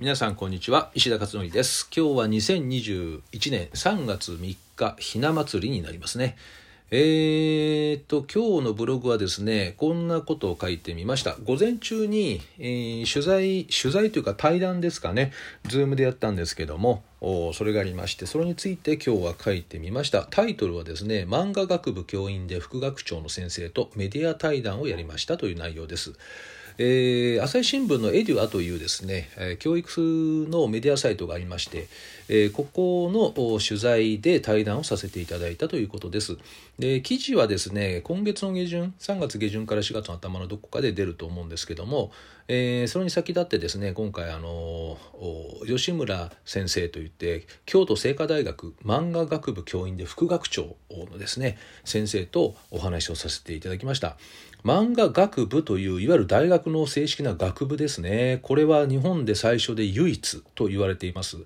[0.00, 0.92] 皆さんこんにちは。
[0.94, 1.90] 石田勝則です。
[1.92, 6.36] 今日は2021年3月3日ひな祭りになりますね。
[6.92, 11.34] えー、っと今日のブログはですねこんなことを書いてみました。
[11.42, 15.32] 午前中に、えー、取材取材というか対談ですかね。
[15.66, 17.02] ズームでやったんですけども
[17.52, 20.28] それがありましてそれについて今日は書いてみました。
[20.30, 26.12] タイトルはですね漫画学部教員で副学長の先生とメディア対談をやりましたという内容です。
[26.80, 31.88] えー、朝日新聞のエデュアというですね、えー、教育のメディアサイトがありまして、
[32.28, 36.38] えー、ここの取材で対談をさせていただいたということです。
[36.78, 42.12] で記事はですね今月の下旬3月下旬から4月の頭のどこかで出ると思うんですけども、
[42.50, 44.96] えー、それに先立ってですね今回あの
[45.66, 54.16] 吉村先生といって京都精華大学漫画学部教員で副学長のですね先生とお話をさせていただきました。
[54.64, 58.40] 漫画学部といういわゆる大学の正式な学部ですね。
[58.42, 61.36] これは日本で最初で唯一と言われています。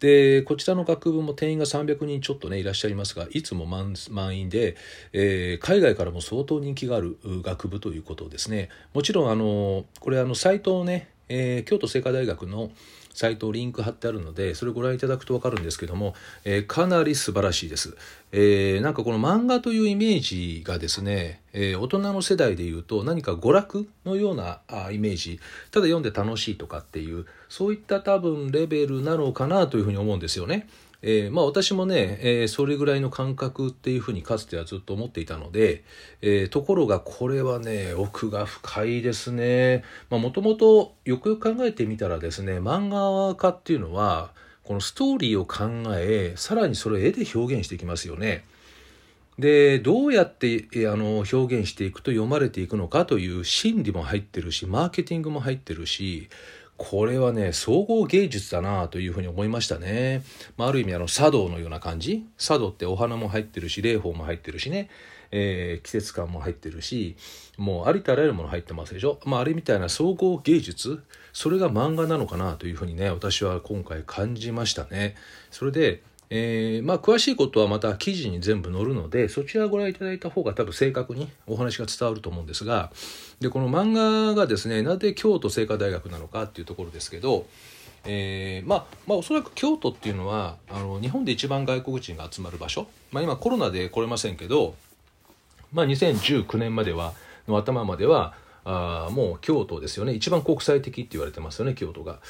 [0.00, 4.76] でこちらの学部も定員が300人ちょっとねいらっしゃいますがいつも満員で、
[5.12, 8.68] えー、海外からも相当人気がある学部ということですね。
[8.92, 12.70] もちろんあのこれあのサイトをね、えー、京都精華大学の
[13.12, 17.98] サイトをリンク貼ってあるのでそれをご覧いただくと分かるんですけども、えー、かなり素晴らしいです、
[18.32, 25.38] えー、なんかこの漫画というイメージがですね、えー、大人の世代でいうと何か娯楽のようなあイメージ
[25.70, 30.66] ただ読んで楽しいとかっていうそういった多分レベルなのかなというふうに思うんですよね。
[31.02, 35.84] えー、まあ私もね、えー、それぐらいの感覚っていうふうにかつてはずっと思っていたので、
[36.22, 44.32] えー、ところがこれはね奥が深いですねもともとよくよく考えてみたらですね漫画家っていうのは
[44.64, 48.44] このストーリーを考えさらにそれを絵で表現していきますよね。
[49.38, 56.28] でどうやってあの表現していくと読まれていくのかという心理も入ってるしマーケティングも入ってるし
[56.78, 60.22] これはね総合芸術だなというふうに思いましたね、
[60.56, 62.24] まあ、ある意味あの茶道のような感じ？
[62.38, 64.88] 茶道ってお花も入ってるし霊峰も入ってるしね、
[65.32, 67.16] えー、季節感も入ってるし
[67.56, 71.02] もうありとあらゆるもの入ってますでしょ、まあ、あれみたいな総合芸術？
[71.32, 75.16] それが漫画なのかなというふうにね私は今回感じましたね。
[75.50, 82.90] それでえー、まあ詳しいことはまた記事に全部載るのでそちらをご覧いただいた方が多分正確にお話が伝わると思うんですが
[83.40, 87.46] でこの漫画がですねなぜ京都精華大学なのかっていうところですけど、
[88.04, 94.74] えー、まあ、まあおそらく京都っていうのはあの日本で一番外国人が集まる場所、まあ、今コロナで来れませんけど、
[95.72, 97.14] まあ、2019年までは
[97.46, 98.34] の頭までは
[98.70, 102.20] あもう京都ですよね一番国際的って言われてますよね京都が。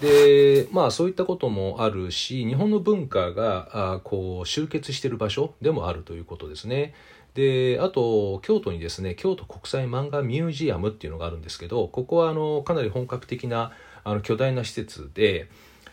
[0.00, 6.94] でまあそういったこともあるし日本の文化があこう集結してる場所でもあるということですね。
[7.34, 13.72] であと京都にですね京都国際漫画ミュージアムっていうのがあるんですけどここはあのかなり本格的な
[14.04, 15.48] あの巨大な施設で。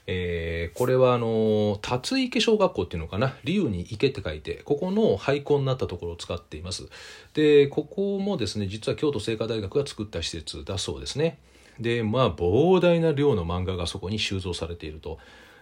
[0.07, 3.35] えー、これはあの辰池小学校っていうのかな？
[3.43, 6.87] 竜に池って書いてここの廃校になったところを使っています。
[7.33, 11.39] でここもですね実は京都精華大学が作った施設だそうですね。
[11.79, 15.17] でまあ膨大な量の漫画がそこに収蔵されていると。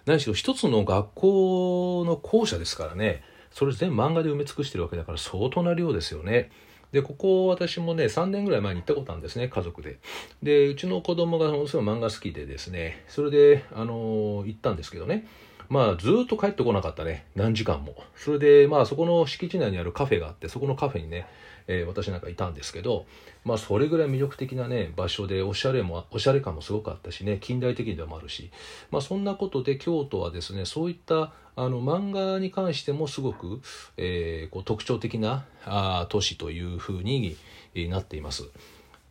[0.06, 6.52] 何しろ一つの学校の校舎ですからねそれ全部漫画で埋め尽くしてるわけだから相当な量ですよね。
[6.94, 9.98] でここ私もね3年ぐらい前に行ったことあるんですね家族で。
[10.44, 15.28] でうちの子供がものすごい漫画好きでですねそれであのー、行ったんですけどね。
[15.70, 17.96] まあずっと帰ってこなかったね何時間も。
[18.16, 21.26] それでまあそこの敷地内にあるカフェがあってそこのカフェにね、
[21.68, 23.06] えー、私なんかいたんですけど
[23.44, 28.52] まあそれぐらい魅力的なね場所でおしゃれもおしゃれ感もすごかったしね近代的でもあるし
[28.92, 33.62] まあそんなことで京都はですねそういったあの漫画に関してもすごく、
[33.98, 37.38] えー、こう特徴的なあ都市というふうに
[37.76, 38.44] なっています。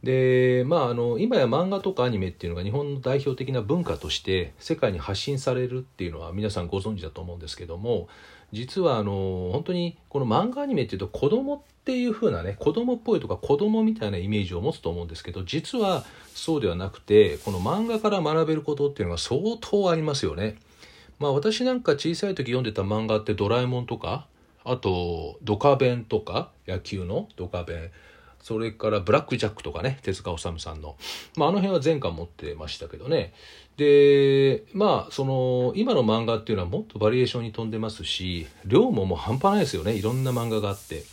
[0.02, 8.08] でまあ、あの今や漫画とかアニメっていうのが日本の代表的な文化として世界に発信されるっていうのは皆さんご存知だと思うんですけども
[8.52, 16.04] 実はあの本当にこの漫画アニメっていうと子供っていう風なね子供っぽいとか子供みたいなイメージを持つと思うんですけど実は
[16.34, 20.56] そうではなくてこの漫画から学べることっていうのが相当ありますよね。
[21.20, 24.26] まあ私なんか小さい時読んでた漫画ってドラえもんとか
[24.64, 27.90] あとドカベンとか野球のドカベン
[28.42, 30.96] それからブラック・ジャックとかね手塚治虫さんの、
[31.36, 33.32] まあ、あの辺は全巻持ってましたけどね
[33.76, 41.04] でまあその今の漫画っていうのはもっとバリエーションに富んでますし量ももう半端ないですよねいろんな漫画があって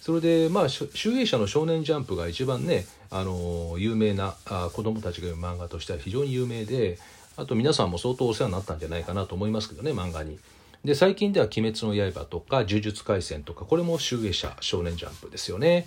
[0.00, 6.98] それでまあ集英社の「少年ジャンプ」が一番ねあの有名なあ子供たちが読む漫画としては非常に有名で
[7.36, 10.38] あと皆さんも相当お世話になったんじゃないかなと思いますけどね漫画に。
[10.84, 15.86] で最近では「鬼滅の刃」とか「呪術廻戦」とかこれも集英社少年ジャンプですよね。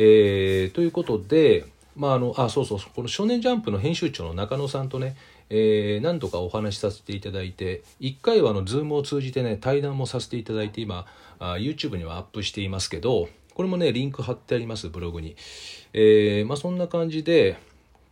[0.00, 1.64] えー、ということで
[1.96, 5.16] まああのあそうそうこの「少年ジャンプ」の編集長の中野さんとね、
[5.50, 11.04] えー、何度かお話しさせていただいて1回はあの Zoom を通じてね対談もさせていただいて今
[11.40, 15.34] あ YouTube にはアップしていますけどこれもねリンク貼ってありますブログに、
[15.92, 17.56] えー、まあ、そんな感じで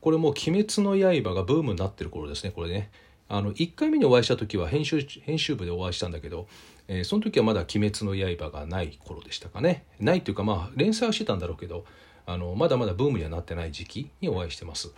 [0.01, 2.91] これもう「鬼滅の刃」がブームになってる頃ですねこれね。
[3.29, 6.47] あの1回目にお会いした時は編集編集部でお会いしたんだけど、
[6.89, 11.85] えー、その時はまだ「鬼滅の刃」がない頃でしたかねないっていうかまあ連載はしてたんだろうけど
[12.27, 14.93] あのまだまだブームにはなってない時期にお会いしてます。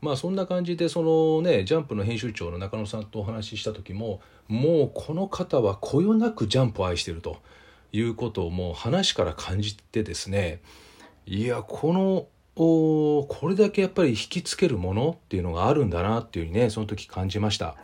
[0.00, 7.36] まあそんな感じでそのねジャンプの編集長の中野さんとお話しした時ももうこの方はこよなくジャンプを愛してると
[7.92, 10.62] いうことをもう話から感じてですね
[11.26, 17.76] いやこのこれだけやっぱり引きつけるものっていうのがあるんだなっていうふうにねその時感じました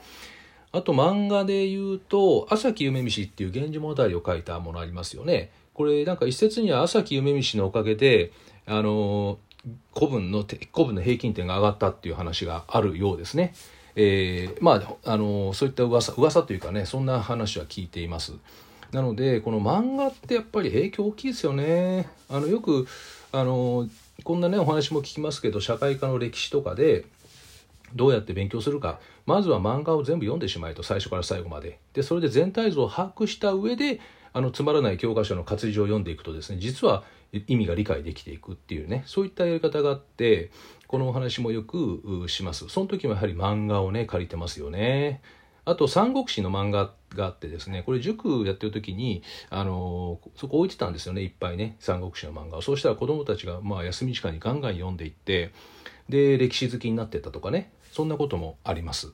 [0.77, 8.31] あと漫画で言うと朝木夢見氏っていう「源氏物語」を書いたものありますよねこれなんか一説には朝木夢見氏のおかげで
[8.67, 9.39] あの
[9.95, 13.55] 古文の古文の平均点が上がったっていう話があるようですね。
[13.97, 18.35] えー、まああのそういった噂噂というかねそんな話は聞いています。
[18.93, 22.09] なのでこの漫画ってやっぱり影響大きいですよね。
[22.29, 22.87] あのよく
[23.33, 23.89] あの
[24.23, 27.05] こんなねお話も聞きますけど社会科の歴史とかで
[27.97, 29.01] どうやって勉強するか。
[29.25, 31.81] まずは漫画を全部読んでしまえと最初から最後まで。
[31.95, 34.01] でそれで全体像を把握した上で
[34.33, 40.51] あのつまらない教科書の活字を読んでいくとですね実は意味が理解できていくっていうねそういったやり方があって
[40.87, 42.69] このお話もよくします。
[42.69, 45.23] その時もやはり漫画をね借りてますよね。
[45.65, 52.63] あと三国志の漫画があってですねこれ塾やってる時にあのそこ置いてたんですよねいっぱいね三国志の漫画を。
[52.63, 55.53] そうしたら子供たちがまあ休み時間にガンガン読んでいって
[56.09, 59.13] で歴史好きになってたとかねそんなこともあります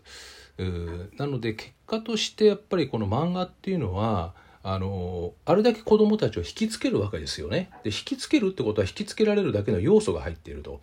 [1.16, 7.70] なので結果としてやっぱりこの漫画っていうのはあのあれだけ子どもたちを引きつけるわけですよね。
[7.82, 10.80] で引きつけるってことは引きつけられるだけの要素が入っていると。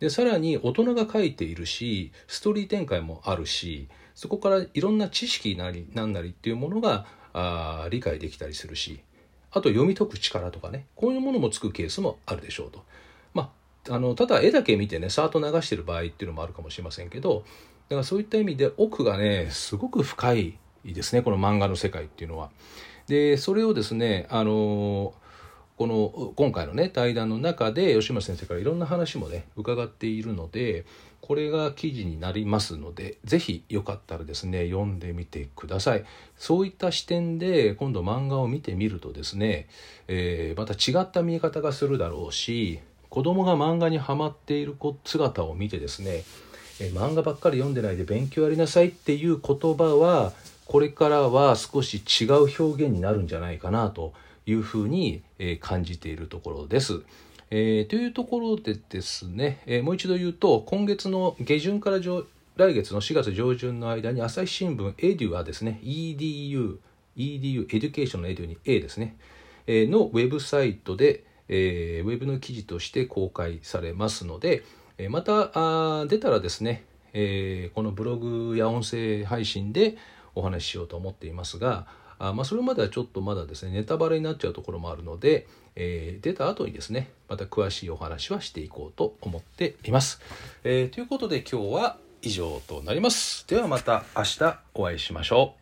[0.00, 9.00] でさらに大人が書いているしストーリー展開もあるしそこからいろんな知識なりなんなりっていうものがあ理解できたりするし
[9.52, 12.84] あと読み解く力とかねこういうものもつくケースもあるでしょうと。
[13.88, 17.44] あのただ絵だけ見てねさーっと流してる場合っていうのもあるかもしれませんけど
[17.88, 22.50] だからそういった意味で奥がねすごく深いですねこの漫画の世界っていうのは。
[23.06, 25.14] でそれをですねあの
[25.76, 30.84] この今回のね対談の中で吉村先生からいろんな話もね伺っているので
[31.22, 36.04] これが記事になりますので是非よかったらですね読んでみてください
[36.36, 39.68] そういった視点で今度漫画を見てみるとですね、
[40.06, 42.80] えー、また違った見え方がするだろうし
[43.10, 46.24] 子供が漫画にはまっている姿を見てですね、
[46.94, 50.32] 漫画ばっかり読んでないで勉強やりなさいっていう言葉は
[50.64, 54.14] これからは少し違う表現になるんじゃないかなと
[54.46, 55.22] いうふうに
[55.60, 57.02] 感じているところです。
[57.50, 66.78] えー、というところでですね、えー、もう一度言うと今月の下旬から来月の4月上旬の間に朝日新聞エデュはですね EDU
[67.16, 69.16] EDU education の edu に A ですね、
[69.66, 74.62] えー、のウェブサイトで、えー、ウェブの記事として公開されますので、
[74.96, 79.96] え、また出たらですね、えー、このブログや音声配信で
[80.34, 81.86] お話ししようと思っていますが
[82.20, 90.20] あまあ、それまではちょっとまだですねネタバレになっちゃうところもあるので、えー、出た後にですねまた詳しいお話はしていこうと思っています。
[90.62, 93.48] えー、ということで今日は以上となります。
[93.48, 95.59] ではまた明日お会いしましょう。